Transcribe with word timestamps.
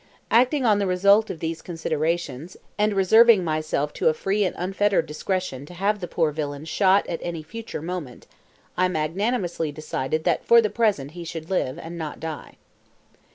Acting 0.31 0.65
on 0.65 0.79
the 0.79 0.87
result 0.87 1.29
of 1.29 1.41
these 1.41 1.61
considerations, 1.61 2.57
and 2.75 2.95
reserving 2.95 3.41
to 3.41 3.45
myself 3.45 3.91
a 4.01 4.15
free 4.15 4.43
and 4.43 4.55
unfettered 4.57 5.05
discretion 5.05 5.63
to 5.67 5.75
have 5.75 5.99
the 5.99 6.07
poor 6.07 6.31
villain 6.31 6.65
shot 6.65 7.05
at 7.07 7.19
any 7.21 7.43
future 7.43 7.83
moment, 7.83 8.25
I 8.75 8.87
magnanimously 8.87 9.71
decided 9.71 10.23
that 10.23 10.43
for 10.43 10.59
the 10.59 10.71
present 10.71 11.11
he 11.11 11.23
should 11.23 11.51
live, 11.51 11.77
and 11.77 11.99
not 11.99 12.19
die. 12.19 12.55